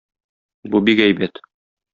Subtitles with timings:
[0.75, 1.43] Бу бик әйбәт.